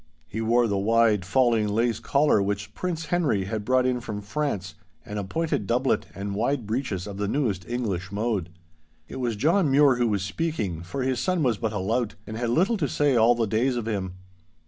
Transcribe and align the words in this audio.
He 0.25 0.41
wore 0.41 0.65
the 0.65 0.79
wide, 0.79 1.25
falling 1.25 1.67
lace 1.67 1.99
collar 1.99 2.41
which 2.41 2.73
Prince 2.73 3.05
Henry 3.13 3.43
had 3.45 3.63
brought 3.63 3.85
in 3.85 3.99
from 4.01 4.19
France, 4.19 4.73
and 5.05 5.19
a 5.19 5.23
pointed 5.23 5.67
doublet 5.67 6.07
and 6.15 6.33
wide 6.33 6.65
breeches 6.65 7.05
of 7.05 7.17
the 7.17 7.27
newest 7.27 7.67
English 7.69 8.11
mode. 8.11 8.49
It 9.07 9.17
was 9.17 9.35
John 9.35 9.69
Mure 9.69 9.97
who 9.97 10.07
was 10.07 10.23
speaking, 10.23 10.81
for 10.81 11.03
his 11.03 11.19
son 11.19 11.43
was 11.43 11.59
but 11.59 11.71
a 11.71 11.77
lout, 11.77 12.15
and 12.25 12.35
had 12.35 12.49
little 12.49 12.77
to 12.77 12.87
say 12.87 13.15
all 13.15 13.35
the 13.35 13.45
days 13.45 13.75
of 13.75 13.87
him. 13.87 14.13